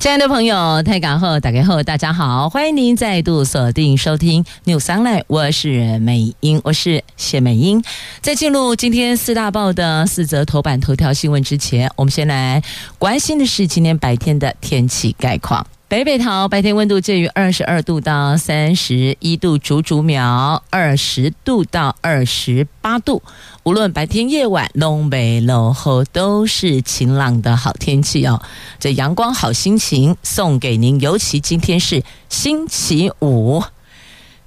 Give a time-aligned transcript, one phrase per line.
[0.00, 7.84] 亲爱的朋友，泰港后打开后，大家好，欢迎您再度锁定收听 New Sunlight 我是美英，我是谢美英。
[8.22, 12.62] 在进入今天四大报的四则头版头条新闻之前，我们先来
[12.98, 15.66] 关心的是今天白天的天气概况。
[15.90, 23.24] 北北桃白天温度介于二十二度到三十一度，竹竹苗二十度到二十八度。
[23.64, 28.40] 无论白天夜晚，东北落后都是晴朗的好天气哦。
[28.78, 33.60] 这阳光好心情送给您，尤其今天是星期五，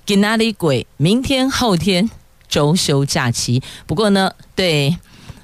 [0.06, 0.88] 今哪里鬼？
[0.96, 2.10] 明天后天
[2.48, 3.62] 周休假期。
[3.86, 4.96] 不过呢，对。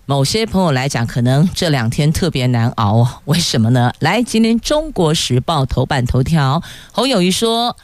[0.09, 3.93] 某些朋友来讲，可能这两天特别难熬，为什么呢？
[3.99, 7.77] 来，今天《中国时报》头版头条，侯友谊说：“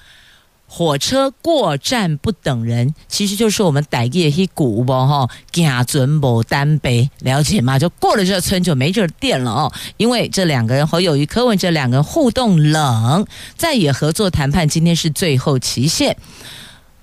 [0.66, 7.78] 火车过站不等人，其实就是我们傣业一股不哈，行准无单杯，了解吗？
[7.78, 9.72] 就过了这村就没这店了哦。
[9.98, 16.18] 因为这两个人，侯友谊、柯文哲两个人互动冷，在野合作谈判今天是最后期限，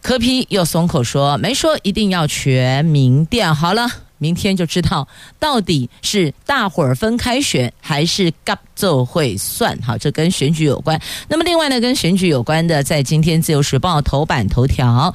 [0.02, 3.86] 柯批又松口说，没说一定要全民调，好了。”
[4.22, 5.06] 明天就知道
[5.40, 9.76] 到底是大伙儿分开选还是合作会算。
[9.82, 11.00] 好，这跟选举有关。
[11.28, 15.12] 那么另外呢，跟选举有关的，在今天自由时报头版头条，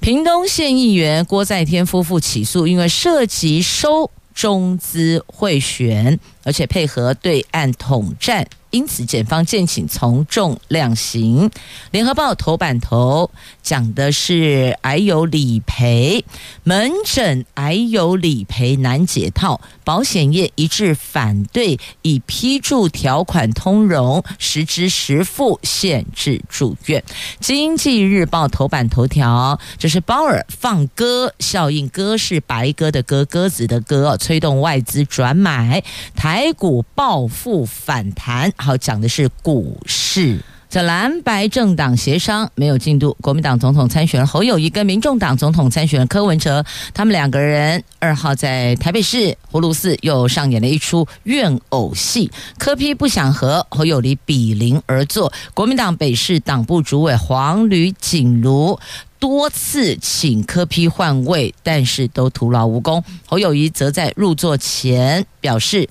[0.00, 8.46] 屏东县议员郭在天夫妇起诉，因为涉及收中资贿选，而且配合对岸统战。
[8.72, 11.50] 因此，检方建请从重量刑。
[11.90, 13.30] 联合报头版头
[13.62, 16.24] 讲的是癌友理赔，
[16.64, 27.04] 门诊癌友理赔难解套，保险业一致反对，以批注条款通融，实支实付限制住院。
[27.40, 35.84] 经济日报头版头条，这是鲍尔放鸽效应，鸽是白鸽的鸽，鸽子的鸽，催动外资转买，
[36.16, 38.50] 台股暴富反弹。
[38.62, 40.38] 好，讲的是股市。
[40.70, 46.64] 这蓝白政党协商没有进度，国民党总统参选人侯友谊跟民众党总统参选人柯文哲，
[46.94, 52.30] 他们两个人二号在台北市葫芦寺又上演了一出怨偶戏。
[52.56, 58.78] 柯批不想和侯友谊比邻而坐，国民党北市党部主委黄吕锦如
[59.18, 63.04] 多次请柯批换位，但是都徒劳无功。
[63.26, 65.86] 侯友宜则在入座前表示。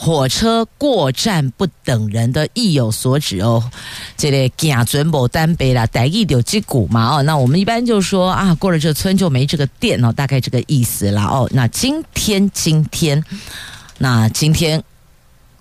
[0.00, 3.68] 火车过站不等人的意有所指哦，
[4.16, 11.50] 这里行准无单杯啦，台语有击鼓嘛哦，那我们一般就说啊，过了这村就没这个店哦，大概这个意思啦哦。
[11.52, 13.24] 那今天今天，
[13.98, 14.80] 那今天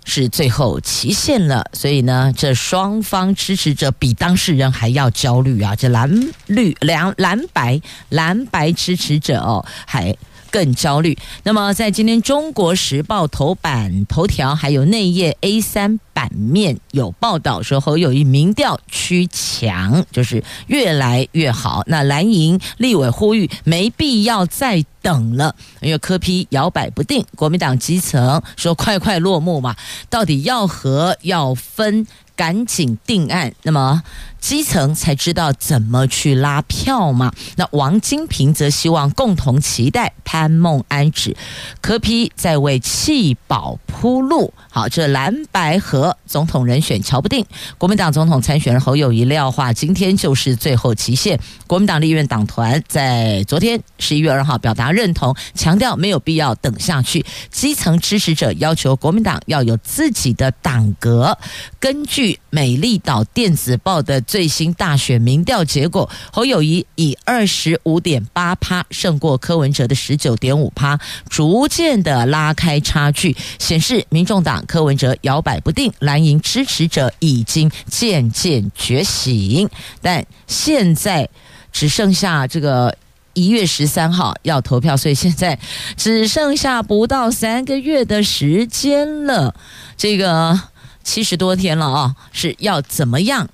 [0.05, 6.07] 是最后期限了，所以呢，这双方支持者比当事人还要焦虑啊，这蓝
[6.45, 10.15] 绿两蓝白蓝白支持者哦还。
[10.51, 11.17] 更焦虑。
[11.43, 21.83] 那么，在今天《中国时报》头版头条，还有内页 A 三版面有报道说，侯友谊民调趋强，就是越来越好。
[21.87, 29.75] 那蓝营立委呼吁，没必要再等了，因为柯批摇摆不定，国民党基层说快快落幕嘛，
[30.09, 32.07] 到底要和要分？
[32.37, 34.03] 赶紧定案，那么
[34.39, 37.31] 基层才知道怎么去拉票嘛。
[37.55, 41.35] 那王金平则希望共同期待潘孟安指，
[41.81, 44.53] 柯 P 在为弃保铺路。
[44.69, 47.45] 好，这蓝白河总统人选瞧不定，
[47.77, 51.39] 国民党总统参选人侯友宜料话，今天就是最后期限。
[51.65, 57.25] 国民党立院党团在昨天十一月二号表达认同，强调没有必要等下去。
[57.49, 61.37] 基层支持者要求国民党要有自己的党格，
[61.79, 62.39] 根据。
[62.49, 79.67] 美丽岛电子报的最新大选民调结果，侯友谊以二十五点八趴胜过柯文哲的十九点五趴，逐渐的拉开差距，显示民众党柯文哲摇摆不定，蓝营支持者已经渐渐觉醒。
[80.01, 81.29] 但现在
[81.71, 82.95] 只剩下这个
[83.33, 85.57] 一月十三号要投票，所以现在
[85.95, 89.55] 只剩下不到三个月的时间了。
[89.95, 90.59] 这个。
[91.07, 93.47] 七十多天了啊，是要怎么样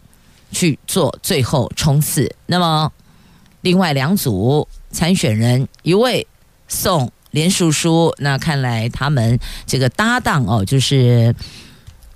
[0.54, 2.34] 去做最后冲刺？
[2.46, 2.92] 那么，
[3.62, 6.26] 另外两组参选人，一位
[6.68, 11.36] 宋连署书，那看来他们这个搭档哦，就是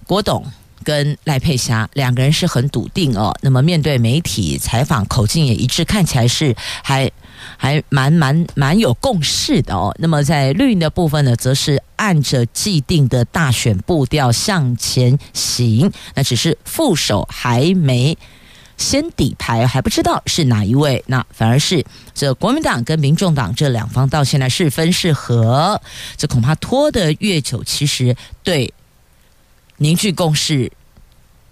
[0.06, 0.46] 郭董
[0.84, 3.36] 跟赖佩霞两个人是很笃定哦。
[3.42, 7.12] 那么面对媒体采访，口径也一致，看起来是还
[7.58, 9.96] 还蛮蛮蛮有共识的哦。
[10.00, 18.18] 那么在绿营的部分呢，则是按着既定的大选步调向前行，那只是副手还没
[18.78, 21.04] 先底牌，还不知道是哪一位。
[21.08, 25.82] 那反而是这国民党跟民众党这两方到现在是分是合，
[26.16, 28.74] 这恐怕拖得越久，其实对
[29.78, 30.72] 凝聚共识。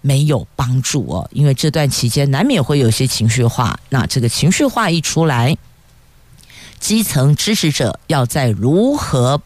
[0.02, 3.76] 没有帮助哦，因为这段期间难免会有些情绪化。
[3.88, 5.56] 那这个情绪化一出来，
[6.78, 9.40] 基层支持者要在如何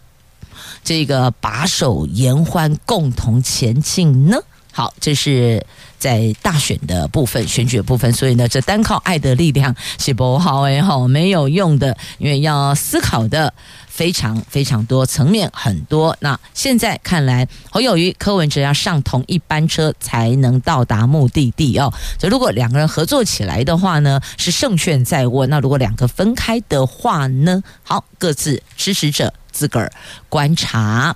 [0.82, 4.38] 这个把手言欢，共同前进呢？
[4.72, 5.64] 好，这是
[5.98, 8.12] 在大选的部分，选举的部分。
[8.12, 13.52] 所以呢，这单靠爱的力量是不好也好，没有用的，因为要思考的。
[13.90, 21.92] 非常非常多层面很多，那现在看来，侯友谊、柯文哲要上同一班车才能到达目的地哦。
[22.18, 29.92] 所以如果两个人合作起来的话呢，是胜券在握；那如果两个分开的话呢，好，各自支持者自个儿
[30.28, 31.14] 观察。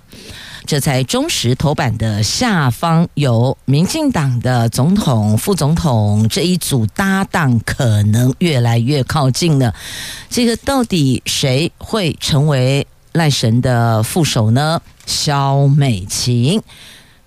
[0.67, 9.75] 这在中实头版的下方有民进党的总统、副总统这一组搭档，可能越来越靠近了。
[10.31, 14.81] 这个到底谁会成为赖神的副手呢？
[15.05, 16.63] 肖美琴。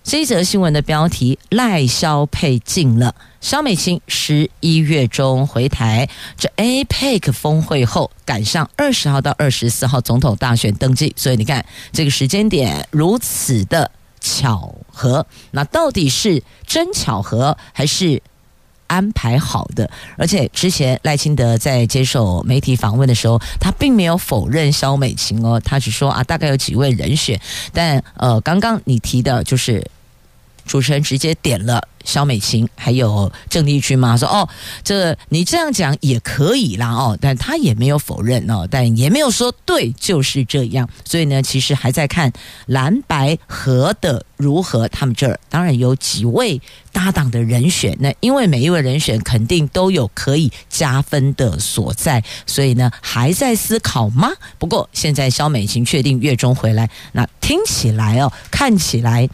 [0.07, 3.13] 这一则新闻的标题：赖萧配近了。
[3.41, 6.07] 萧美琴十一月中回台，
[6.37, 18.21] 这 APEC 峰会后赶上二十号到二十四号总统大选登记，所以你看这个时间点如此的巧合，那到底是真巧合还是
[18.87, 19.91] 安排好的？
[20.17, 27.37] 而且之前赖清德在接受媒体访问的时候，他并没有否认萧美琴哦，他只说啊，大概有几位人选，
[27.73, 29.85] 但呃，刚刚你提的就是。
[30.67, 34.47] 主持人直接点了肖美琴，还有郑丽君嘛，说哦，
[34.83, 40.87] 这你这样讲也可以啦哦，但他也没有否认哦，但也没有说对，就是这样。
[41.03, 42.31] 所以呢，其实还在看
[42.67, 44.87] 蓝白合的如何。
[44.89, 46.61] 他们这儿当然有几位
[46.93, 54.31] 搭档的人选，那因为每一位人选肯定都有可以加分的所在，所以呢，还在思考吗？
[54.57, 59.27] 不过现在肖美琴确定月中回来，那听起来哦，看起来。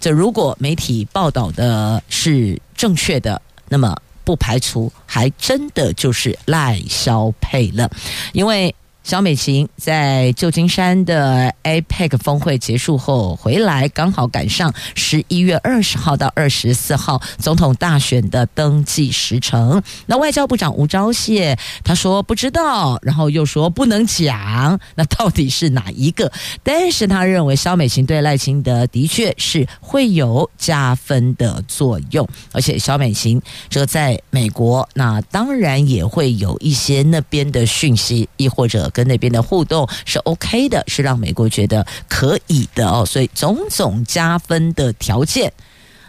[0.00, 3.94] 这如果媒体报道的是正确的，那么
[4.24, 7.88] 不排除还真的就是赖萧配了，
[8.32, 8.74] 因为。
[9.02, 19.82] 肖美琴在旧金山的 APEC 峰会结束后回来，刚好赶上十一月二十号到二十四号总统大选的登记时程。
[20.04, 26.30] 那外交部长吴钊燮他说不知道，然后又说不能讲，那到底是哪一个？
[26.62, 38.89] 但是他认为肖美琴对赖清德的确是会有加分的作用，而且肖美琴这在美国，那当然也会有一些那边的讯息，亦或者。
[38.90, 45.52] 跟那边的互动是 OK 的，是让美国觉得可以的哦，所以种种加分的条件，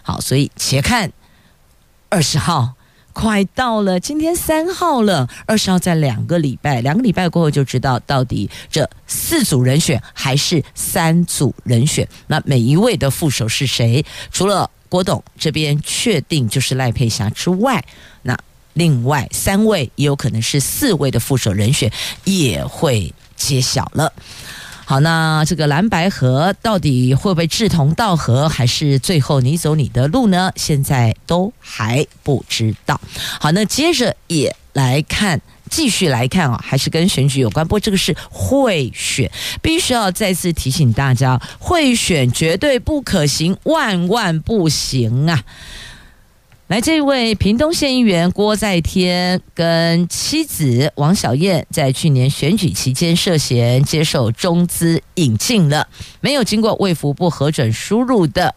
[0.01, 1.11] 好，所以且看
[2.09, 2.73] 二十号
[3.13, 14.05] 快到了，今天三号了，二十号在两个礼拜，两个礼拜过后就知道到底这四组人选还是三组人选，那每一位的副手是谁？
[14.31, 17.83] 除了郭董这边确定就是赖佩霞之外，
[18.23, 18.37] 那。
[18.73, 21.91] 另外三位也有可能是四位的副手人选
[22.23, 24.13] 也会揭晓了。
[24.83, 30.51] 好，那这个蓝白河到底会不会志同道合，还是最后你走你的路呢？
[30.57, 32.99] 现在都还不知道。
[33.39, 37.65] 好，那接着也来看，继续来看啊，还是跟选举有关。
[37.65, 39.31] 不过这个是贿选，
[39.61, 45.41] 必须要再次提醒大家，贿选绝对不可行，万万不行啊！
[46.71, 55.85] 来，这位屏东县议员郭在天跟妻子王小燕，在去年选举期间涉嫌接受中资引进了
[56.21, 58.55] 没有经过卫福部核准输入的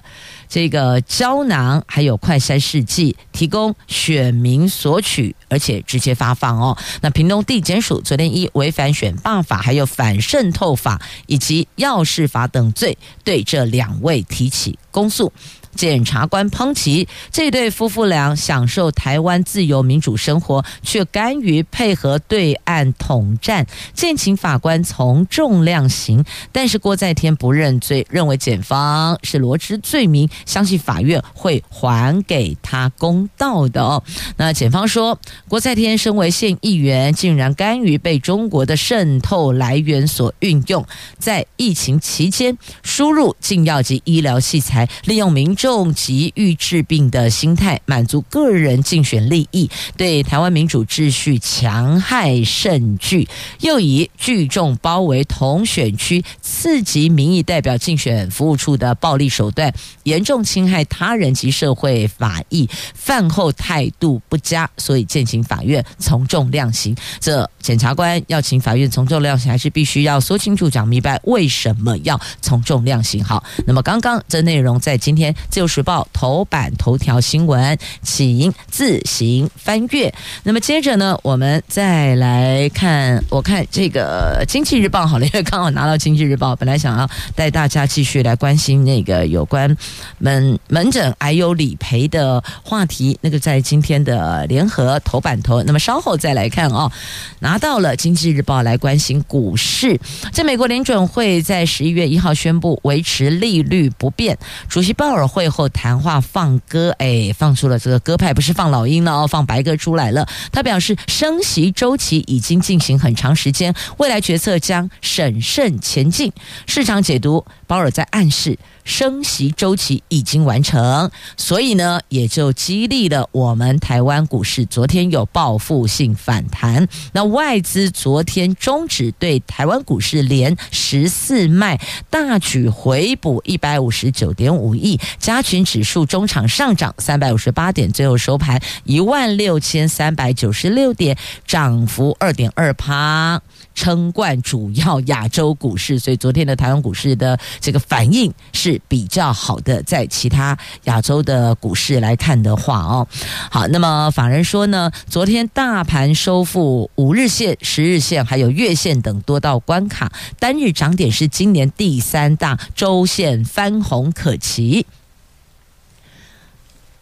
[0.48, 6.78] 这个胶囊，还有快筛试剂，提供选民索取，而且直接发放哦。
[7.00, 15.32] 那屏东地检署昨天依违反选罢法、还有反渗透法以及药事法等罪，对这两位提起公诉。
[15.74, 26.24] 检察官抨击这对夫妇俩享受台湾自由民主生活，却甘于配合对岸统战，建请法官从重量刑。
[26.52, 34.02] 但是郭在天不认罪，认为检方是罗织罪名，相信法院会还给他公道的哦。
[34.36, 40.86] 那检方说，郭在天身为县议员，竟然甘于被中国的渗透来源所运用，
[41.18, 53.26] 在疫情期间输入禁药及医疗器材，利用民重疾愈治病的心态，满足个人竞选利益，对台湾民主秩序强害甚巨。
[53.60, 66.94] 又以聚众包围同选区、刺激民意代表竞选服务处的暴力手段，严重侵害他人及社会法益，犯后态度不佳，所以建请法院从重量刑。
[67.18, 73.24] 这检察官要请法院从重量刑，还是必须要说清楚、讲明白为什么要从重量刑？
[73.24, 80.12] 好，那么刚刚这内容在今天《自由时报》头版头条新闻，请自行翻阅。
[80.42, 89.76] 那么接着呢，我们再来看，我看这个《经济日报》好了，因为刚好拿到《经济日报》，本来想要带大家继续来关心那个有关
[90.18, 95.62] 门门诊还有理赔的话题，那个在今天的联合头版头。
[95.62, 96.90] 那么稍后再来看哦，
[97.38, 100.00] 拿到了《经济日报》来关心股市，
[100.32, 104.36] 在美国联准会在十一月一号宣布维持利率不变，
[104.68, 110.26] 主席鲍尔会后谈话放歌，哎，放出了这个歌派，不是放老鹰了哦，放白鸽出来了。
[110.52, 116.32] 他表示，升息周期已经进行很长时间，未来决策将审慎前进。
[116.66, 118.58] 市场解读，保尔在暗示。
[118.84, 126.86] 升息周期已经完成，所以呢，也就激励了我们台湾股市昨天有报复性反弹。
[127.12, 143.40] 那外资昨天终止对台湾股市连十四卖，大举回补一百五十九点五亿，加权指数中场上涨三百五十八点，最后收盘一万六千三百九十六点，涨幅二点二趴。
[143.74, 149.82] 称冠主要亚洲股市，所以昨天的台湾股市的这个反应是比较好的。
[149.82, 153.06] 在其他亚洲的股市来看的话，哦，
[153.50, 164.86] 好，那么法人说呢，昨天大盘收复五日线、十日线还有月线等多道关卡，单日涨点是今年第三大，周线翻红可期。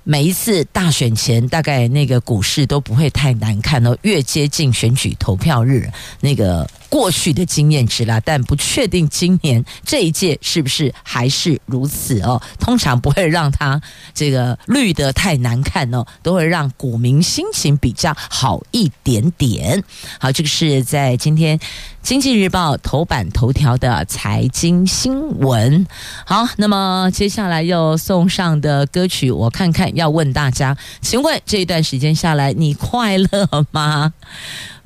[0.05, 3.97] 每一次大选前，大概那个股市都不会太难看哦。
[4.03, 5.91] 越接近选举投票日，
[6.21, 6.69] 那个。
[6.93, 12.39] 过去的经验值啦，但不确定今年这一届是不是还是如此哦。
[12.59, 13.81] 通常不会让它
[14.13, 19.83] 这个绿得太难看哦，都会让股民心情比较好一点点。
[20.21, 21.59] 好，这个是在今天
[22.03, 25.87] 《经济日报》头版头条的财经新闻。
[26.27, 34.13] 好，那么接下来又送上的歌曲，我看看要问大家，请问这一段时间下来，你快乐吗？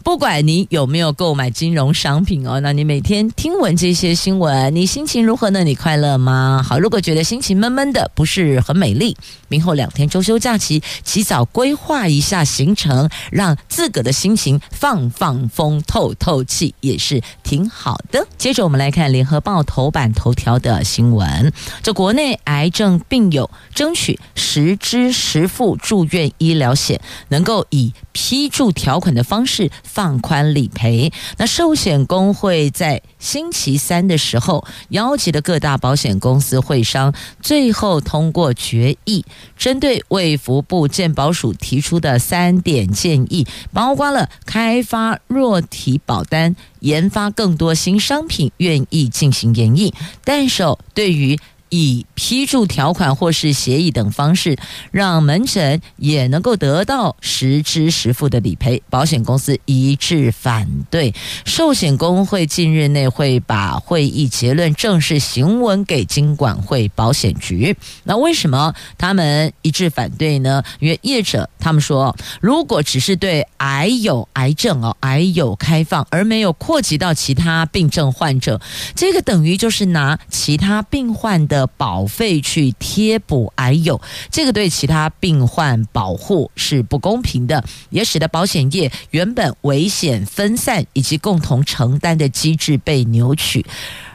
[0.07, 5.65] 不管你有没有购买金融商品哦，那你每天听闻这些新闻，你心情如何呢？
[5.65, 6.65] 你快乐吗？
[6.65, 9.17] 好，如果觉得心情闷闷的，不是很美丽，
[9.49, 18.25] 明后两天周休假期，起早规划一下行程，让自个的心情放放风、透透气，也是挺好的。
[18.39, 29.69] 接着我们来看联合报头版头条的新闻，这国内癌症病友争取实支实付住院医疗险，能够以批注条款的方式。
[29.97, 31.11] 放宽理赔。
[31.39, 39.25] 那寿险公会在星期三的时候邀集了各大保险公司会商，最后通过决议，
[39.57, 49.95] 针对卫福部健保署提出的三点建议，包括了开发弱体保单、研发更多新商品，愿意进行研议。
[50.23, 50.63] 但是
[50.93, 51.39] 对于
[51.69, 54.57] 以批注条款或是协议等方式，
[54.93, 61.13] 让门诊也能够得到实支实付的理赔，保险公司一致反对。
[61.45, 67.77] 寿险工会近日内会把会议结论正式行文给金管会保险局。
[68.05, 70.63] 那为什么他们一致反对呢？
[70.79, 78.61] 因为业者他们说，如果只是对癌友癌症哦癌友开放，而没有扩及到其他病症患者，
[78.95, 81.56] 这个等于就是拿其他病患的。
[81.57, 93.65] 的保费去贴补癌友，这个对其他病患保护是不公平的，也使得保险业原本危险分散以及共同承担的机制被扭曲。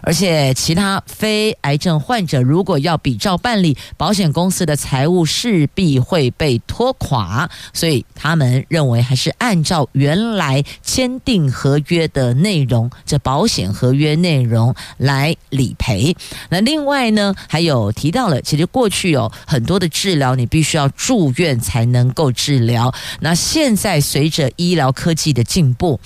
[0.02, 7.50] 而且，其他非癌症患者如果要比照办理，保险公司的财务势必会被拖垮。
[7.74, 16.16] 所以，他们认为还是按照原来签订合约的内容，这保险合约内容来理赔。
[16.50, 22.94] 那另外呢，还有提到了，其实过去有很多的治疗，你必须要住院才能够治疗。
[23.20, 26.00] 那现在随着医疗科技的进步，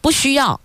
[0.00, 0.60] 不需要。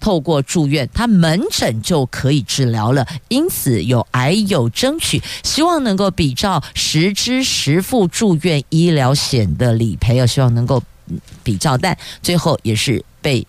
[0.00, 3.06] 透过住院，他门诊就可以治疗了。
[3.28, 10.82] 因此，有癌友争取，希望能够比照实支实付住院医疗险的理赔，希望能够
[11.44, 13.46] 比照，但最后也是被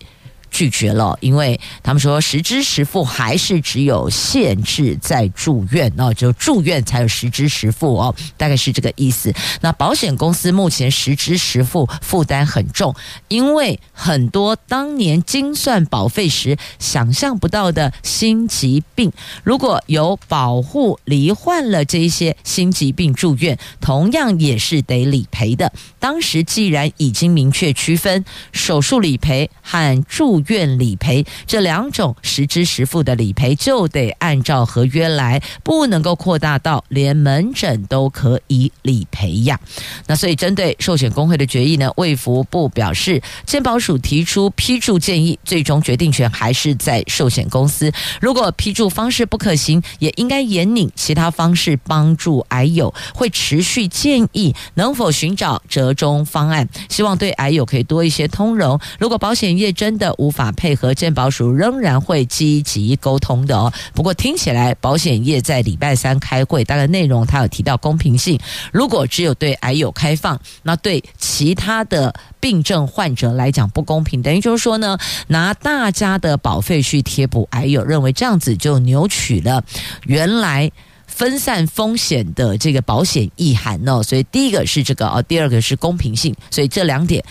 [0.52, 9.32] 拒绝了，因为他们说实支实付还是只有限制在住院哦，就住院才有实支实付哦，大概是这个意思。
[9.62, 12.94] 那保险公司目前实支实付负担很重，
[13.28, 19.10] 因为很多当年精算保费时想象不到的新疾病，
[19.42, 25.72] 如果有保护罹患了这一些新疾病住院，同样也是得理赔的。
[25.98, 39.58] 当时既然已经明确区分手术理赔和住院理赔这两种实支实付的理赔，就得按照合约来，不能够扩大到连门诊都可以理赔呀。
[40.06, 47.92] 那所以针对寿险工会的决议呢，卫福部表示，健保署提出批注建议，最终决定权还是在寿险公司。
[48.20, 58.78] 如果批注方式不可行，也应该严拟其他方式帮助癌友，会持续建议能否寻找折中方案，希望对癌友可以多一些通融。
[58.98, 63.72] 如果保险业真的无法配合，健保署仍然会积极沟通的哦。
[63.94, 68.40] 不过听起来保险业在礼拜三开会，大概内容他有提到公平性。
[68.72, 74.22] 如果只有对癌友开放，那对其他的病症患者来讲不公平。
[74.22, 74.96] 等于就是说呢，
[75.28, 79.62] 拿大家的保费去贴补癌友，认为这样子就扭曲了
[80.06, 80.70] 原来
[81.06, 84.02] 分散风险的这个保险意涵哦。
[84.02, 86.34] 所以第一个是这个哦，第二个是公平性。
[86.50, 87.22] 所以这两点。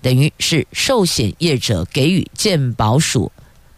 [0.00, 3.30] 等于是寿险业者给予健保署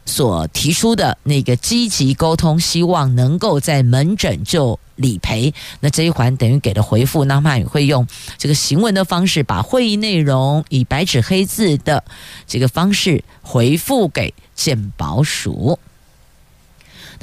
[0.05, 5.55] 所提出的那个积极沟通，希望能够在门诊就理赔。
[5.81, 12.03] 那这一环等于给了回复，那么也会用这个行文的方式，把会议内容以白纸黑字的
[12.47, 15.79] 这个方式回复给健保署。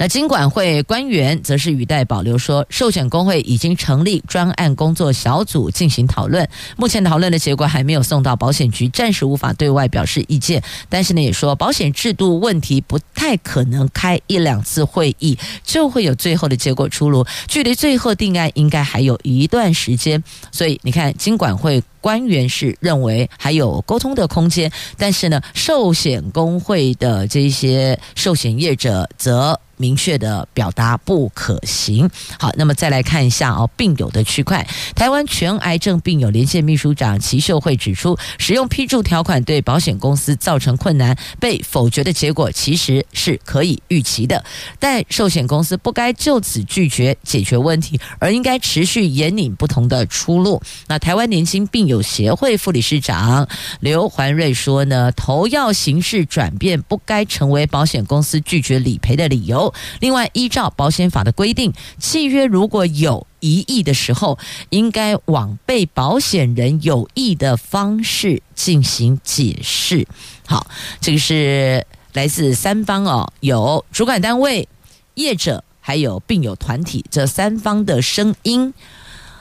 [0.00, 10.62] 那金管会官员则是语带保留说，寿险工会已经成立专案工作小组进行讨论，目前讨论的结果还没有送到保险局，暂时无法对外表示意见。
[10.88, 20.22] 但是呢，也说保险制度问题不太可能开一两次会议就会有最后的结果出炉，距离最后定案应该还有一段时间。
[20.52, 29.58] 所以你看，金管会官员是认为还有沟通的空间，但是呢，寿险工会的这些寿险业者则。
[29.78, 32.08] 明确的表达不可行。
[32.38, 34.66] 好，那么再来看一下哦，病友的区块。
[34.94, 44.44] 台湾全癌症病友连线秘书长齐秀慧指出，使用批注条款对保险公司造成困难，被否决的结果其实是可以预期的。
[44.78, 50.60] 但寿险公司不该就此拒绝解决问题，而应该持续引领不同的出路。
[50.88, 53.48] 那台湾年轻病友协会副理事长
[53.80, 59.67] 刘环瑞说呢，投药形式转变不该成为保险公司拒绝理赔的理由。
[60.00, 64.38] 另外，依照保险法的规定，契约如果有疑义的时候，
[64.70, 70.06] 应该往被保险人有意的方式进行解释。
[70.46, 70.66] 好，
[71.00, 74.68] 这个是来自三方哦，有主管单位、
[75.14, 78.72] 业者，还有病友团体这三方的声音，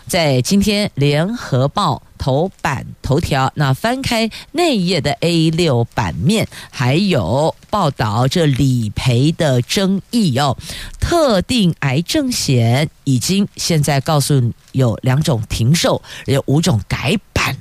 [0.07, 2.01] 在今天联合报。
[2.19, 10.57] 头版头条，那翻开内页的 A 六版面，还有报道这理赔的争议哦。
[10.99, 17.15] 特定癌症险已经现在告诉有两种停售，有五种改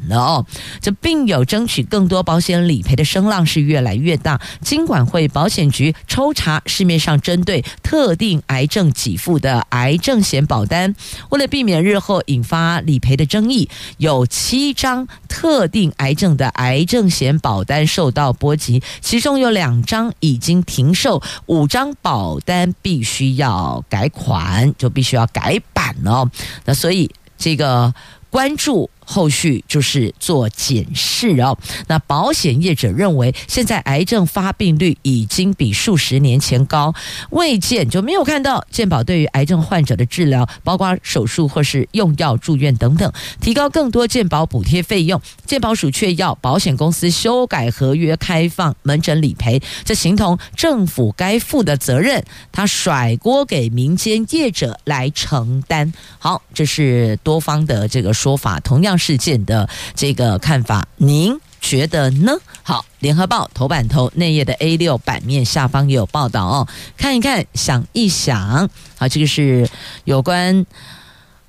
[0.09, 0.46] 了哦。
[0.81, 4.40] 这病友争取更多保险理赔的声浪是越来越大。
[4.61, 10.94] 金管会保险局抽查市面上针对特定癌症给付的癌症险保单，
[11.31, 13.68] 为了避免日后引发理赔的争议，
[13.99, 26.31] 有七张特定癌症的癌症险保单受到波及，其中有两张已经停售，五张保单必须要改款，就必须要改版了。
[26.64, 27.92] 那所以这个
[28.31, 28.90] 关注。
[29.07, 31.57] 后续就是做检视哦。
[31.87, 36.92] 那保险业者认为，现在癌症发病率已经比数十年前高，
[37.31, 45.19] 未见就没有看到健保对于癌症患者的治疗，包括手术或是用药住院等等，提高更多健保补贴费用。
[45.47, 55.92] 健保署却要保险公司修改合约，开放门诊理赔，这形同政府该负的责任，他甩锅给民间业者来承担。
[56.19, 62.32] 好，这是多方的这个说法，同样事件的这个看法，您觉得呢？
[62.62, 69.68] 好，联合报头版头内页的 A 六版面下方也有报道哦，看一看，想一想，好，这个是
[70.04, 70.64] 有关。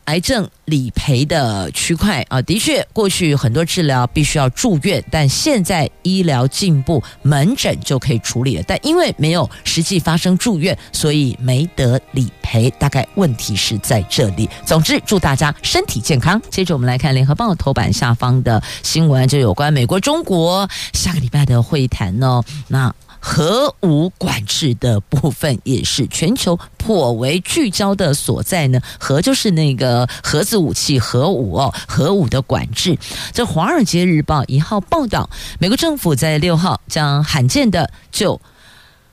[0.08, 8.63] 癌症理赔的区块啊，的确，过去很多治疗必须要住院，但现在医疗进步，门诊就可以处理了。
[8.65, 12.70] 但因为没有实际发生住院，所以没得理赔。
[12.80, 14.50] 大概问题是在这里。
[14.65, 16.41] 总之，祝大家身体健康。
[16.50, 22.41] 接着我们来看联合报头版下方的新闻，就有关美国、中国下个礼拜的会谈哦。
[22.70, 28.80] 那核武管制的部分，也是全球颇为聚焦的所在呢。
[28.99, 32.97] 核就是那个核子武器、核武哦，核武的管制。
[33.34, 38.39] 这《华尔街日报》一号报道，美国政府在六号将罕见的就。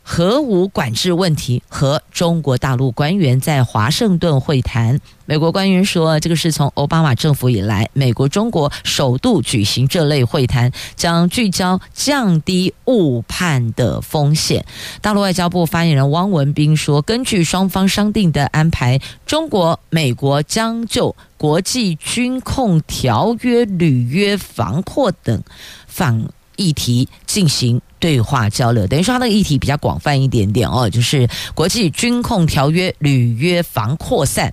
[0.07, 5.01] 核武管制问题和中国大陆官员在华盛顿会谈。
[5.25, 14.67] 美国官员说，这个是从奥巴马政府以来，美国中国首度举行这类会谈，将聚焦降低误判的风险。
[15.01, 25.43] 大陆外交部发言人汪文斌说，根据双方商定的安排，中国、美国将就国际军控条约、履约防扩等
[25.87, 27.81] 反议题进行。
[28.01, 34.53] 对话交流，等于说他那个议题比较广泛一点点哦，就是国际军控条约履约防扩散，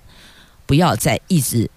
[0.64, 1.68] 不要再一直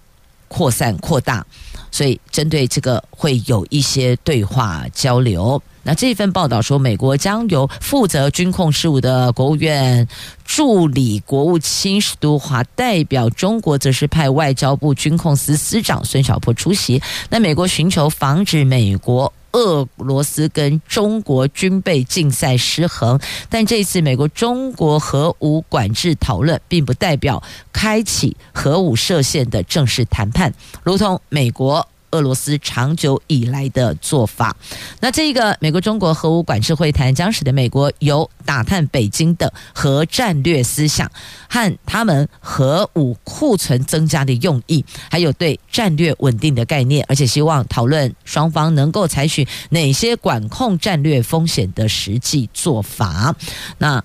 [0.48, 1.44] 扩散扩大，
[1.90, 5.62] 所以针对这个会有一些对话交流。
[5.86, 10.06] 那这份报道说，美国将由负责军控事务的国务院
[10.44, 17.00] 助理国务卿史都华代表中国，则是派外交部军控司司长孙小波出席。
[17.30, 19.32] 那美国寻求防止美国。
[19.52, 23.18] 俄罗斯跟中国军备竞赛失衡，
[23.48, 31.88] 但这次美国中国核武管制讨论，并不代表开启核武设限的正式谈判，如同美国。
[32.16, 34.56] 俄罗斯长久以来的做法，
[35.00, 41.10] 那这个美国中国核武管制会谈将使得美国有打探北京的核战略思想
[41.48, 53.36] 和他们核武库存增加的用意，还有对战略稳定的概念，而且希望讨论双方能够采取哪些管控战略风险的实际做法。
[53.76, 54.02] 那。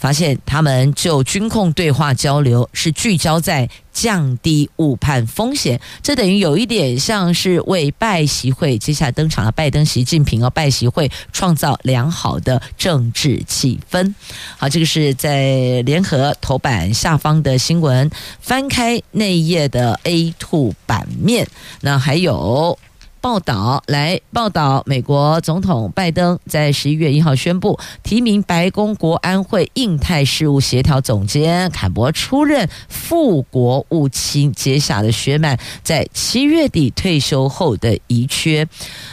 [0.00, 14.14] 发现他们就军控对话交流是聚焦在降低误判风险，这等于有一点像是为拜习会接下来登场的拜登、习近平哦，拜习会创造良好的政治气氛。
[14.56, 18.10] 好，这个是在联合头版下方的新闻，
[18.40, 21.46] 翻开内页的 A two 版面，
[21.82, 22.78] 那还有。
[23.20, 38.66] 报道来报道，美国总统拜登在十一月一号宣布提名白宫国安会印太事务协调总监坎伯出任副国务卿，接下了薛曼在七月底退休后的遗缺。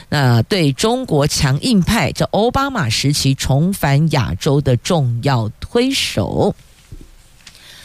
[0.10, 6.56] 那对中国强硬派，这奥巴马时期重返亚洲的重要推手，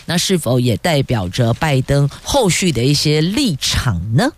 [0.06, 4.30] 那是否也代表着拜登后续的一些立场呢？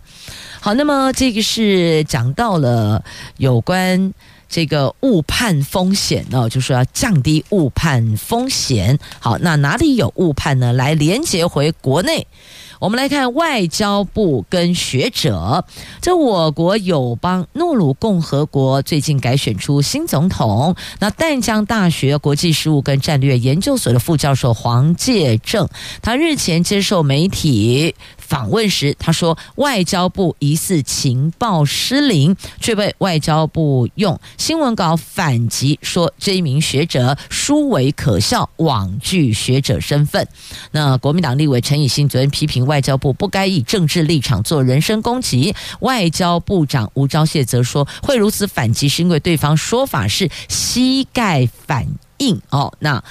[0.59, 3.03] 好，那么这个是讲到了
[3.37, 4.13] 有关
[4.49, 8.97] 这个误判风险哦，就是要降低误判风险。
[9.19, 10.73] 好，那哪里有误判呢？
[10.73, 12.25] 来连接回国内。
[12.79, 15.65] 我们来看外交部跟学者，
[16.01, 20.75] 这我国友邦诺鲁共和国最近改选出新总统。
[20.99, 25.67] 那淡江大学国际事务跟战略研究所的副教授黄介正，
[26.01, 40.27] 他日前接受媒体访问时，他说外交部疑似情报失灵，却被外交部用新闻稿反击，说这一名学者殊为可笑，罔具学者身份。
[40.71, 42.81] 那国民党立委陈以新昨天批评外。
[42.85, 45.55] 交部不该以政治立场做人身攻击。
[45.79, 52.39] 外交部长吴钊燮则说，会如此反击，是因为对方说法是膝盖反应。
[52.51, 53.03] 哦，那。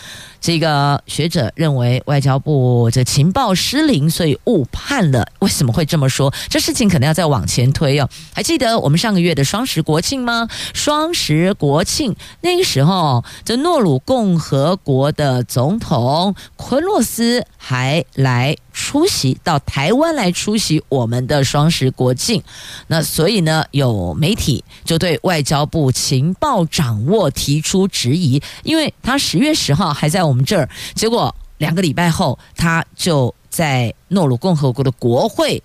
[0.45, 5.27] 这个学者认为外交部这情报失灵，所以误判了。
[5.39, 6.31] 为什么会这么说？
[6.51, 8.07] 这事情可能要再往前推哦。
[8.35, 10.47] 还记得我们上个月的双十国庆吗？
[10.75, 22.43] 双十国庆那个时候，这诺鲁共和国的总统昆洛斯还来出席，到台湾来出席我们的双十国庆。
[22.89, 30.34] 那所以呢，有媒体就对外交部情报掌握提出质疑，因为他十月十号还在我。
[30.35, 35.63] 我们这儿，结果两个礼拜后，他就在诺鲁共和国的国会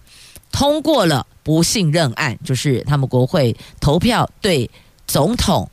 [0.52, 4.70] 通过了不信任案，就是他们国会投票对
[5.08, 5.68] 总统。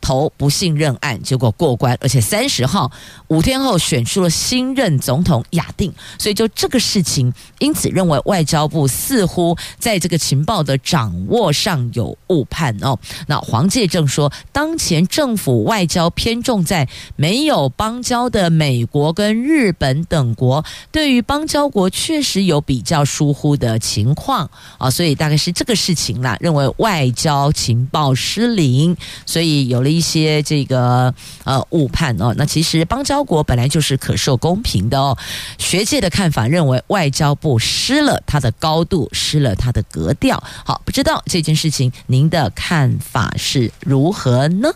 [0.00, 2.90] 投不信任案，结果过关，而且三十号
[3.26, 12.96] 五天后选出了新任总统亚定，所以就这个事情，因此认为外交部似乎在这个情报的掌握上有误判哦。
[13.26, 29.87] 那黄介正说，当前政府外交偏重在没有邦交的美国跟日本等国，对于邦交国确实有比较疏忽的情况啊，所以大概是这个事情啦，认为外交情报失灵，所以有。
[29.88, 32.34] 一些这个呃误判哦。
[32.36, 35.16] 那其实邦交国本来就是可受公平的哦。
[35.58, 40.42] 学界的看法认为，外交部失了它的高度，失了它的格调。
[40.64, 44.72] 好，不知道这件事情您的看法是如何呢？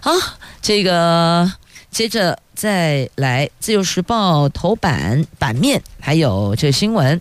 [0.00, 0.12] 好，
[0.62, 1.52] 这个
[1.90, 7.20] 接着再来《自由时报》头版版面，还有这新闻。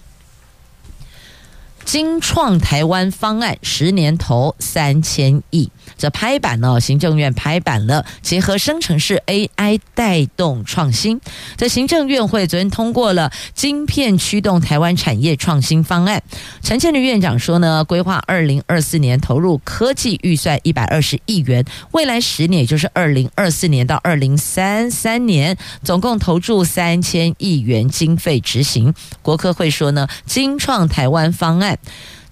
[1.86, 6.80] 金创台湾方案十年投三千亿，这拍板呢？
[6.80, 11.20] 行政院拍板了，结合生成式 AI 带动创新。
[11.56, 16.22] 在行政院会昨天通过了晶片驱动台湾产业创新方案。
[16.62, 28.94] 陈建仁院长说呢，规划二零二四年投入科技预算一百二十亿元，未来十年，也就是二零二四年到二零三三年，总共投注三千亿元经费执行。
[29.22, 31.78] 国科会说呢，精创台湾方案。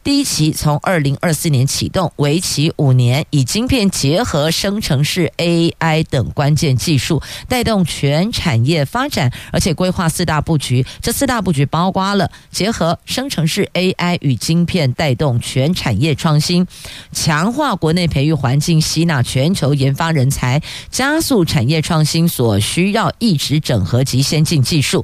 [0.06, 10.86] 第一期从二零二四年启动，为期五年，以晶片结合生成式 AI 等关键技术，带动全产业发展，而且规划四大布局。
[11.02, 16.68] 这四大布局包括了结合生成式 AI 与晶片，带动全产业创新，
[17.12, 25.04] 强化国内培育环境，吸纳全球研发人才，加速产业创新所需要一直整合及先进技术。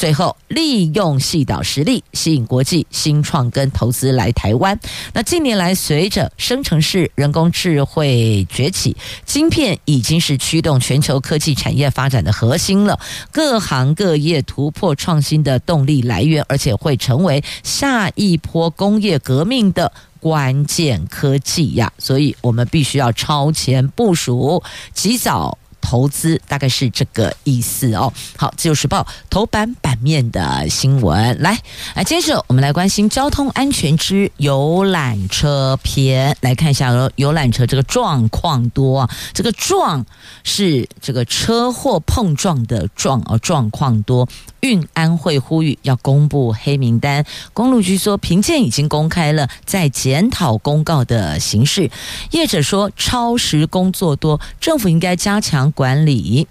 [0.00, 4.80] 最后，利用系岛实力吸引国际新创跟投资来台湾。
[5.12, 12.98] 那近年来，随着生成式人工智慧崛起，晶片已经是驱动全球科技产业发展的核心了，
[13.30, 21.92] 各行各业突破创新的动力来源，而且会成为下一波工业革命的关键科技呀。
[21.98, 24.62] 所以我们必须要超前部署，
[24.94, 25.58] 及早。
[25.80, 28.12] 投资大概是这个意思哦。
[28.36, 31.58] 好，《自由时报》头版版面的新闻，来，
[31.94, 40.04] 来接着我们来关心交通安全之游览车篇，来看一下游览车这个状况多，这个状
[40.44, 44.28] 是这个车祸碰撞的状哦，状况多。
[44.60, 51.90] 运安会呼吁要公布黑名单，公路局说评鉴已经公开了，在检讨公告的形式。
[52.32, 56.46] 业者说超时工作多，政府应该加强管理。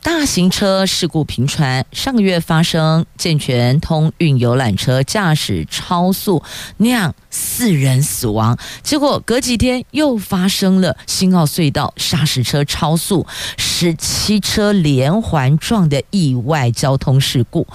[0.00, 6.42] 大型车事故频传，上个月发生健全通运游览车驾驶超速
[6.78, 17.66] 酿四人死亡，结果隔几天又发生了新澳隧道砂石车超速十七车连环撞的意外交通事故。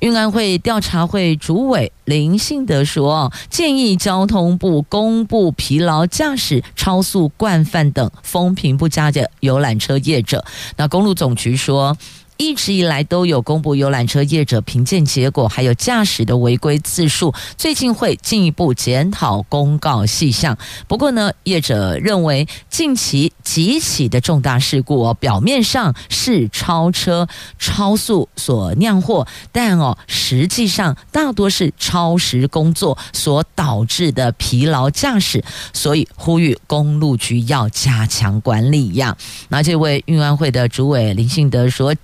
[0.00, 10.44] 运安会调查会主委林信德说，建议交通部公布疲劳驾驶、超速惯犯等风评不佳的游览车业者。
[10.76, 11.96] 那公路总局说。
[12.36, 17.32] 一直以来都有公布游览车业者评鉴结果，还有驾驶的违规次数。
[17.56, 20.56] 最近会进一步检讨公告细项。
[20.88, 35.44] 不过呢，业者认为近期几起的重大事故哦，表面上是超车超速所酿祸，但哦，实际上大多是超时工作所导致的疲劳驾驶。
[35.72, 39.16] 所以呼吁公路局要加强管理呀。
[39.48, 41.94] 那这位运安会的主委林信德说。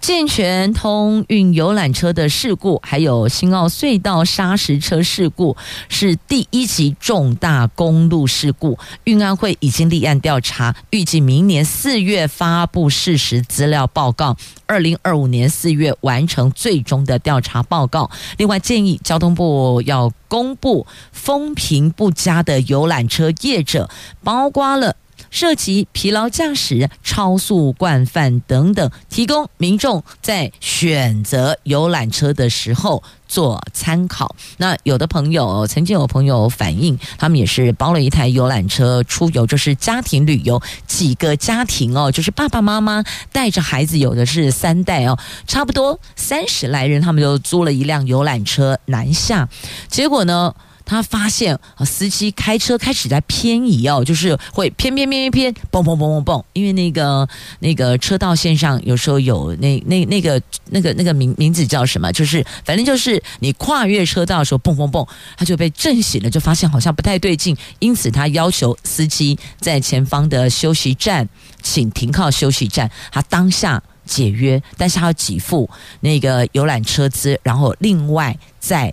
[0.00, 5.56] 健全通运游览车的事故，还有新澳隧道砂石车事故，
[5.88, 8.78] 是第一级重大公路事故。
[9.04, 18.08] 运安会已经立案调查，预计明年四月发布事实资料报告，二零二五年四月完成最终的调查报告。
[18.38, 23.90] 另外，建议交通部要公布风评不佳的游览车业者，
[24.22, 24.94] 包括了。
[25.30, 34.34] 涉及疲劳驾驶、超速惯犯等等，提供民众在选择游览车的时候做参考。
[34.56, 49.48] 那有的朋友曾经有朋友反映，他们也是包了一台游览车出游，就是家庭旅游，几个家庭哦，就是爸爸妈妈带着孩子，有的是三代哦，差不多三十来人，他们就租了一辆游览车南下，
[49.88, 50.54] 结果呢？
[50.88, 57.28] 他发现啊，司机开车开始在偏移哦，就是会偏偏偏偏偏，蹦蹦蹦蹦蹦，因为那个
[57.60, 62.10] 那个车道线上有时候有那那那个那个那个名名字叫什么？
[62.10, 71.28] 就是反正就是你跨越车道的时候，蹦蹦蹦，他就被震醒了，就发现好像不太对劲，因此他要求司机在前方的休息站
[71.62, 75.68] 请停靠休息站，他当下解约，但是他要给付
[76.00, 78.90] 那个游览车资，然后另外再。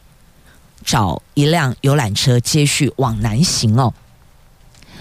[0.86, 3.93] 找一辆游览车接续往南行哦，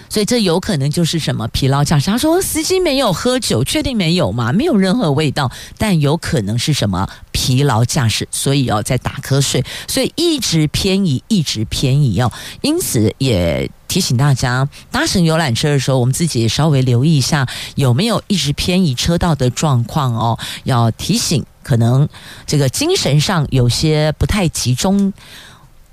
[0.08, 2.10] 所以这有可能就是什么疲劳驾驶。
[2.10, 4.52] 他说司机没有喝酒，确定没有吗？
[4.52, 13.70] 没有任何味道，但有可能是什么疲劳驾驶，所以哦在打瞌睡，所以一直偏移，一直偏移哦，因此也。
[13.86, 20.36] 提醒大家，搭乘游览车的时候，我们自己稍微留意一下有没有一直偏移车道的状况哦。
[20.64, 22.08] 要提醒，可能
[22.44, 25.12] 这个精神上有些不太集中，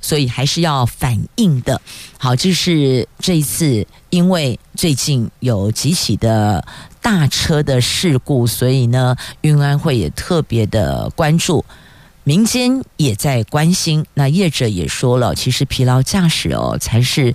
[0.02, 1.80] 所以还是要反应的。
[2.18, 6.66] 好，就是这一次，因为最近有几起的
[7.02, 11.64] 大车的事故，所以呢，运安会也特别的关注。
[12.24, 17.34] 民间也在关心，那业者也说了，其实疲劳驾驶哦才是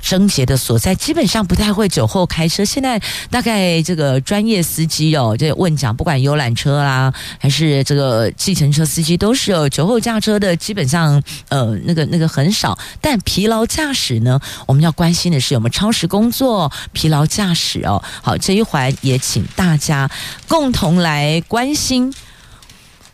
[0.00, 2.64] 症结的所在，基本上不太会酒后开车。
[2.64, 12.78] 现在大概这个专业司机哦，这问讲，不管游览车啦，还是这个计程车司机，都是有酒后驾车的，基本上呃那个那个很少。
[13.00, 18.02] 但疲劳驾驶呢，我们要关心的是有没有超时工作、疲劳驾驶哦。
[18.22, 20.10] 好，这一环也请大家
[20.46, 22.12] 共同来关心。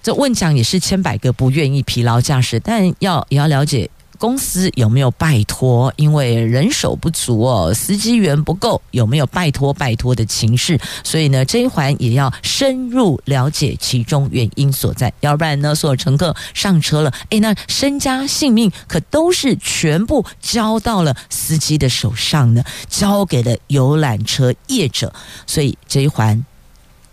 [0.02, 10.78] 这问讲也是千百个不愿意疲劳驾驶，但要也要了解公司有没有拜托，因为人手不足哦，司机员不够，有没有拜托拜托的情势？
[11.02, 25.12] 所以呢，这一环也要深入了解其中原因所在，要不然呢，所有乘客上车了，诶，那身家性命可都是全部交到了司机的手上呢，交给了游览车业者，
[25.46, 26.44] 所以这一环。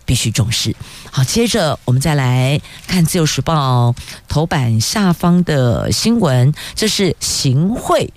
[0.04, 0.74] 必须重视。
[1.10, 3.94] 好，接着我们再来看《自由时报》
[4.28, 8.12] 头版下方的新闻，这是行贿。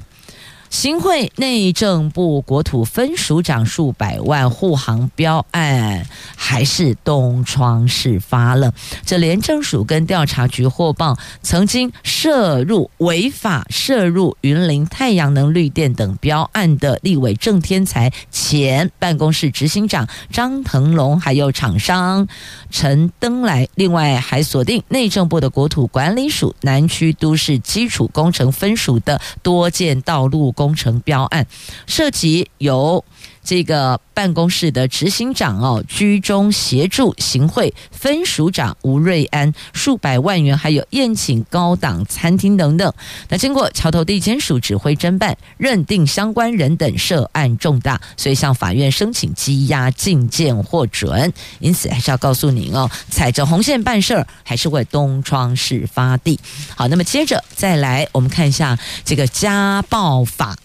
[0.75, 8.73] 行贿内政部国土分署长数百万护航标案，还是东窗事发了。
[9.05, 22.27] 这廉政署跟调查局获报，曾经涉入违法涉入云林太阳能绿电等标案的立委郑天才前办公室执行长张腾龙，还有厂商
[22.69, 31.45] 陈登来，另外还锁定内政部的国土管理署南区都市基础工程分署的多件道路工工程标案，
[31.85, 33.05] 涉及由
[33.45, 42.91] 这个办公室的执行长哦居中协助行贿，分署长吴瑞安数百万元，还有宴请高档餐厅等等。
[43.29, 51.31] 那经过桥头地检署指挥侦办，认定相关人等涉案重大，所以向法院申请羁押禁见获准。
[51.59, 56.39] 因此还是要告诉您哦，踩着红线办事儿，还是会东窗事发的。
[56.75, 60.57] 好，那么接着再来，我们看一下这个家暴法。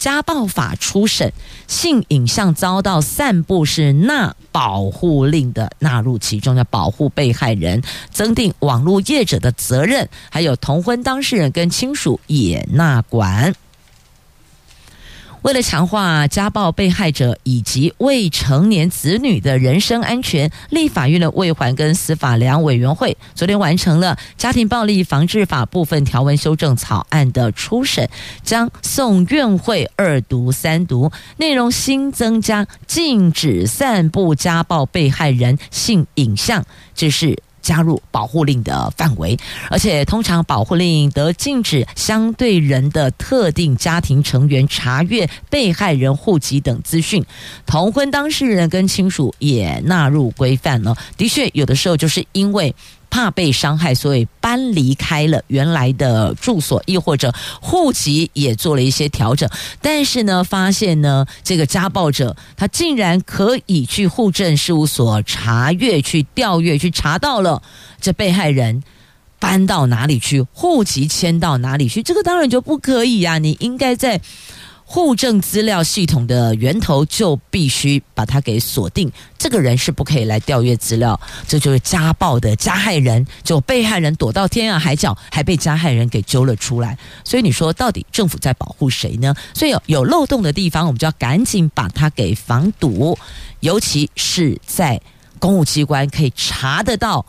[0.00, 1.30] 家暴法初审，
[1.68, 13.54] 性影像遭到散布是纳保护令的纳入其中，要保护被害人，增订网络业者的责任，还有同婚当事人跟亲属也纳管。
[15.42, 28.08] 为了强化家暴被害者以及未成年子女的人身安全，立法院的卫环跟司法两委员会昨天完成了家庭暴力防治法部分条文修正草案的初审，
[28.42, 37.42] 将送院会二读三读，内容新增加禁止散布家暴被害人性影像，这是。
[37.60, 39.38] 加入保护令的范围，
[39.70, 47.24] 而且通常保护令得禁止相对人的特定家庭成员查阅被害人户籍等资讯，
[47.66, 50.96] 同婚当事人跟亲属也纳入规范了。
[51.16, 52.74] 的确，有的时候就是因为。
[53.10, 59.50] 怕被伤害，所以搬离开了原来的住所，亦或者户籍也做了一些调整。
[59.82, 67.60] 但是呢，发现呢，这个家暴者他竟然可以去户政事务所查阅、去调阅、去查到了
[68.00, 68.82] 这被害人
[69.38, 74.20] 搬到哪里去，户籍迁到哪里去，这个当然就不可以呀、你应该在。
[74.92, 86.98] 户政资料系统的源头就必须把它给锁定，这个人是不可以来调阅资料，这就是家暴的加害人，就被害人躲到天涯海角，还被加害人给揪了出来。
[87.22, 89.32] 所以你说到底政府在保护谁呢？
[89.54, 93.16] 所以有有漏洞的地方，我们就要赶紧把它给防堵，
[93.60, 95.00] 尤其是在
[95.38, 97.24] 公务机关可以查得到。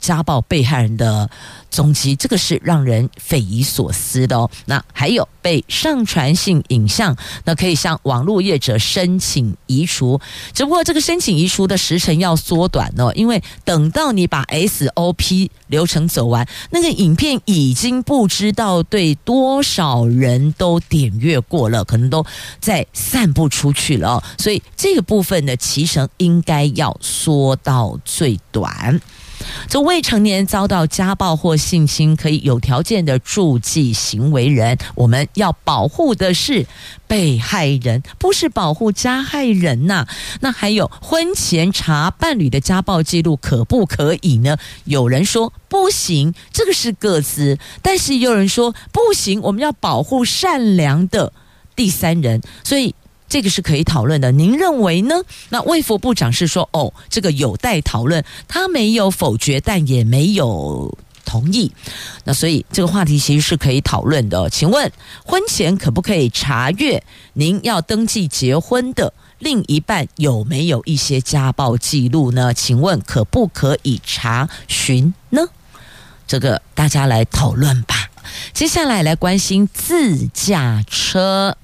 [0.00, 1.28] 家暴被害人的
[1.70, 4.50] 踪迹，这个是让人匪夷所思的哦。
[4.66, 10.20] 那还有被上传性影像，那可以向网络业者申请移除。
[10.52, 22.24] 只不过这个申请移除的时程要缩短哦，因为等到你把 SOP 流程走完，那个影片已经不知道对多少人都点阅过了，可能都
[22.60, 24.22] 在散布出去了。
[24.38, 29.00] 所以这个部分的期程应该要缩到最短。
[29.68, 34.78] 这未成年遭到家暴或性侵，可以有条件的注记行为人。
[34.94, 36.66] 我们要保护的是
[37.06, 40.06] 被害人，不是保护加害人呐、
[40.40, 44.56] 那还有婚前查伴侣的家暴记录，可不可以呢？
[44.84, 51.32] 有人说不行，这个是个资；但是也有人说不行，我们要保护善良的
[51.74, 52.94] 第三人，所以
[53.28, 54.32] 这个是可以讨论的。
[54.32, 55.14] 您认为呢？
[55.48, 61.72] 那卫福部长是说，哦，这个有待讨论，他没有否决，但也没有同意。
[62.24, 64.48] 那所以这个话题其实是可以讨论的。
[64.50, 64.90] 请问，
[65.24, 67.02] 婚前可不可以查阅
[67.34, 72.54] 您要登记结婚的另一半有没有一些家暴记录呢？
[72.54, 75.42] 请问可不可以查询呢？
[76.26, 78.10] 这个大家来讨论吧。
[78.52, 81.56] 接下来来关心自驾车，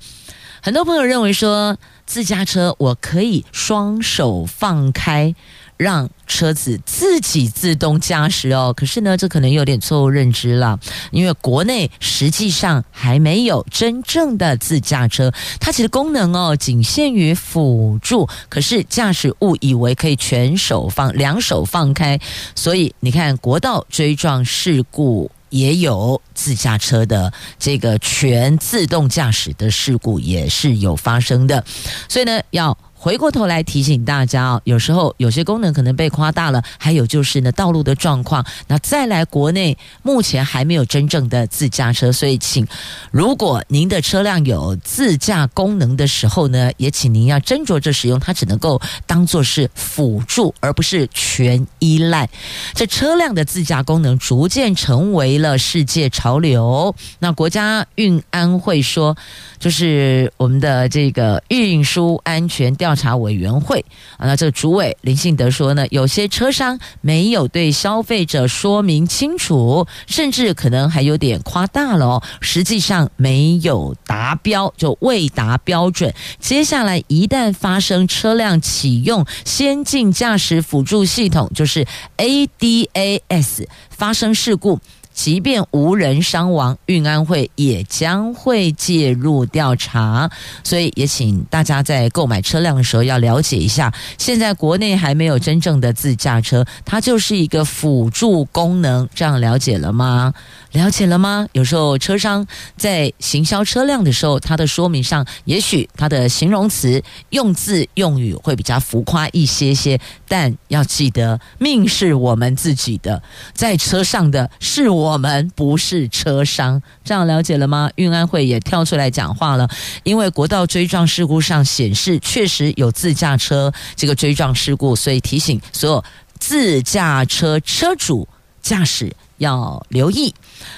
[0.65, 5.35] 很多朋友认为说自驾车我可以双手放开。
[5.79, 10.79] 让车子自己自动驾驶哦，可是呢，这可能有点错误认知了，
[11.11, 22.17] 因为国内实际上还没有真正的自驾车，它其实功能哦仅限于辅助，可是驾驶误以为可以全手放、两手放开，
[22.55, 31.65] 所以你看国道追撞事故也有自驾车的这个全自动驾驶的事故也是有发生的，
[32.09, 32.77] 所以呢要。
[33.03, 38.47] 回过头来提醒大家哦，有时候有些功能可能被夸大了，还有就是呢，道路的状况。
[38.69, 42.65] 那再来，国内目前还没有真正的自驾车，所以请
[43.11, 52.31] 如果您的车辆有自驾功能的时候呢，也请您要斟酌着使用，它只能够当做是辅助，而不是全依赖。
[52.73, 56.95] 这车辆的自驾功能逐渐成为了世界潮流。
[57.19, 59.17] 那国家运安会说，
[59.59, 62.92] 就是我们的这个运输安全调。
[62.93, 63.83] 调查委员会
[64.19, 72.23] 啊，那这个主委林信德说呢，有些车商没有对消费者说明清楚，甚至可能还有点夸大了哦。
[72.43, 76.13] 实际上没有达标，就未达标准。
[76.39, 81.87] 接下来一旦发生车辆启用先进驾驶辅助系统，就是
[82.19, 84.79] ADAS 发生事故。
[85.13, 90.31] 即便无人伤亡，运安会也将会介入调查，
[90.65, 93.93] 所以也请大家在购买车辆的时候要了解一下。
[94.19, 100.33] 现在国内还没有真正的自驾车，它就是一个辅助功能，这样了解了吗？
[100.73, 101.47] 了解了吗？
[101.53, 102.47] 有时候车商
[102.79, 116.83] 在行销车辆的时候，它的说明上，也许它的形容词用字用语会比较浮夸一些些，但要记得，命是我们自己的，在车上的是我们，不是车商。
[117.05, 117.91] 这样了解了吗？
[117.97, 119.69] 运安会也跳出来讲话了，
[120.05, 126.05] 因为国道追撞事故上显示确实有自驾车这个追撞事故，所以提醒所有
[126.39, 128.27] 自驾车车主
[128.63, 129.15] 驾驶。
[129.43, 130.33] 要留意，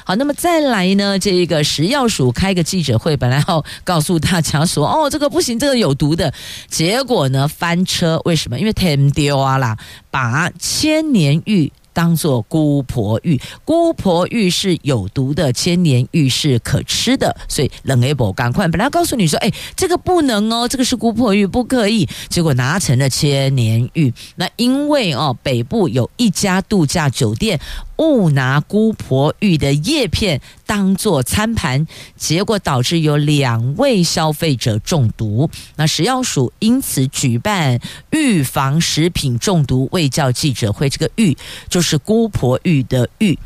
[0.05, 1.19] 好，那么再来呢？
[1.19, 6.33] 这个食药署开个记者会，本来要告诉大家说，哦，这个不行，这个有毒的，
[6.69, 8.59] 结果呢翻车，为什么？
[8.59, 9.77] 因为 Tim 丢啊啦，
[10.11, 11.71] 把千年玉。
[11.95, 24.13] 当做姑婆玉，姑婆玉是有毒的，千年玉是可吃的，所以冷 able 赶快本来告诉你说，哎，这个不能哦，这个是姑婆玉不可以，结果拿成了千年玉。
[24.35, 27.61] 那因为哦，北部有一家度假酒店。
[27.99, 31.87] 误拿姑婆芋的叶片当做餐盘，
[32.17, 35.51] 结果导致有两位消费者中毒。
[35.77, 37.81] 那食药署因此举办
[38.11, 41.37] 预防食品中毒卫教记者会，这个“芋”
[41.71, 43.39] 就是姑婆芋的“芋”。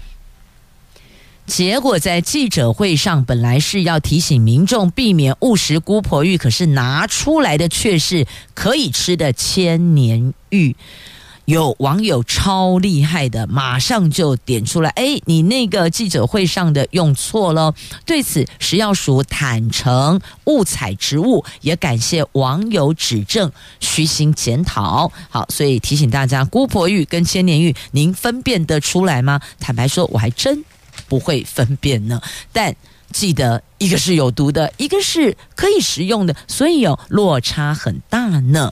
[1.47, 10.77] 结果在记者会上，本来是要提醒民众避免误食姑婆芋，可是拿出来的却是可以吃的千年芋。
[11.49, 17.75] 有网友超厉害的，马上就点出来，哎，你那个记者会上的用错了。
[18.05, 25.11] 对此，食药署坦诚误采植物，也感谢网友指正，虚心检讨。
[25.31, 29.41] 好，所以提醒大家，姑婆芋跟千年芋，您分辨得出来吗？
[29.59, 30.63] 坦白说，我还真
[31.09, 32.21] 不会分辨呢。
[32.53, 32.77] 但
[33.11, 38.71] 记得，一个是有毒的，一个是可以食用的，所以有落差很大呢。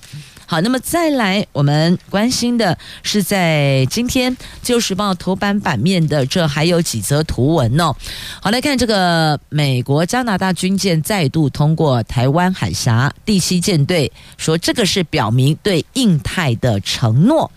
[0.48, 4.32] 好，那么再来，我们关心的是在今天
[4.62, 7.92] 《旧时报》头版版面的，这还有几则图文哦。
[8.40, 17.50] 好，来看这个美国、加拿大军舰再度通过台湾海峡，第七舰队说这个是表明对印太的承诺。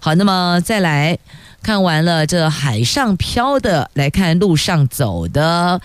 [0.00, 1.18] 好，那么再来
[1.64, 5.80] 看完了这海上漂的，来看路上走的。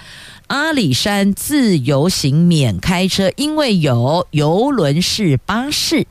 [0.48, 6.06] 阿里山自由行免开车，因为有游轮式巴士。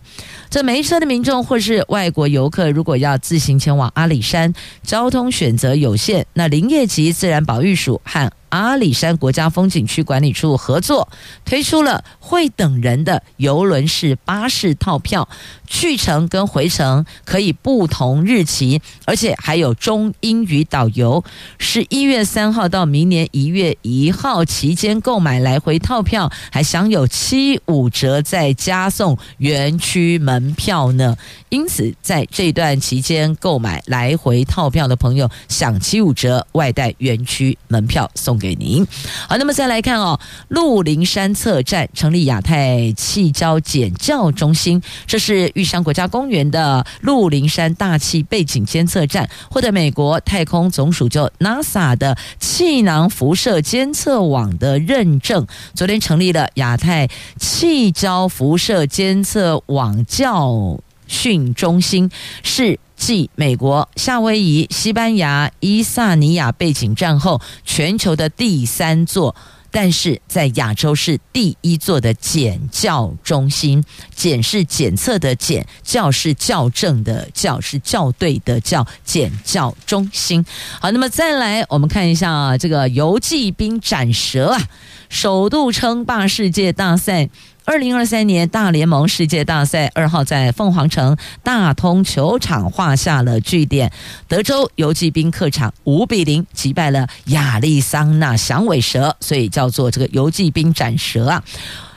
[0.51, 6.26] 这没车的民众或是外国游客，如果要自行前往阿里山，交通选择有限。
[6.32, 11.09] 那林业及自然保育署和阿里山国家风景区管理处合作
[11.44, 15.28] 推出了会等人的游轮式巴士套票，
[15.66, 21.24] 去程跟回程可以不同日期，而且还有中英语导游。
[21.59, 31.16] 十一月三号到明年一月一号期间购买来回套票，还享有七五折再加送园区门票呢。
[31.48, 38.84] 因此，在这段期间购买来回套票的朋友，享七五折外带园区门票送给您。
[39.28, 40.18] 好，那么再来看哦，
[40.49, 55.47] 鹿林山测站成立亚太气交检校中心，这是玉山国家公园的鹿林山大气背景监测站，获得美国太空总署就 NASA 的气囊辐射监测网的认证。
[55.74, 60.78] 昨天成立了亚太气交辐射监测网教
[61.11, 62.08] 训中心，
[62.44, 69.34] 是继美国夏威夷、西班牙伊萨尼亚背景站后，全球的第三座。
[69.72, 80.44] 但是在亚洲是第一座的检校中心，检是检测的检，校是校正的校，是校对的校，检校中心。
[80.80, 84.61] 好，那么再来我们看一下啊，这个游骑兵斩蛇啊，
[85.08, 87.30] 首度称霸世界大赛。
[87.64, 93.92] 二零二三年大联盟世界大赛二号在凤凰城大通球场画下了句点，
[94.26, 101.44] 德州游骑兵客场五比零击败了亚利桑那响尾蛇，所以叫做这个游骑兵斩蛇啊，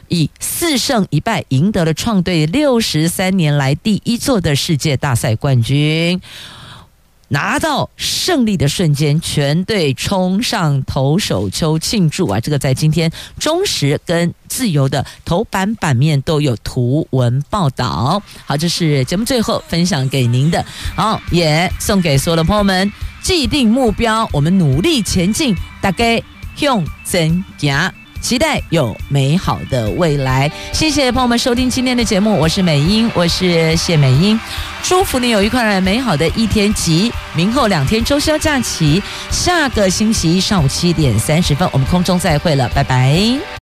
[0.09, 6.21] 以四胜一败赢得了创队六十三年来第一座的世界大赛冠军。
[7.33, 12.39] 拿到胜利的瞬间，全队冲上投手丘庆祝啊！
[12.39, 18.21] 这个在今天中时跟自由的头版版面都有图文报道。
[18.45, 20.63] 好，这是节目最后分享给您的，
[20.95, 22.91] 好，也送给所有的朋友们。
[23.23, 26.23] 既定目标，我们努力前进，大家
[26.55, 28.02] 向前行。
[28.23, 30.49] 期待有美好的未来。
[30.71, 34.39] 谢谢朋友们收听今天的节目，我是美英，我是谢美英，
[34.81, 39.03] 祝福你有一块美好的一天及明后两天周休假期。
[39.29, 43.62] 下个星期一上午七点三十分，我们空中再会了，拜拜。